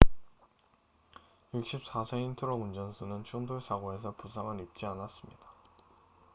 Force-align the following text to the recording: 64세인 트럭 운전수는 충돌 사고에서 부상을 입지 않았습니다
64세인 1.53 2.35
트럭 2.35 2.59
운전수는 2.59 3.23
충돌 3.23 3.61
사고에서 3.61 4.15
부상을 4.15 4.59
입지 4.59 4.83
않았습니다 4.87 5.37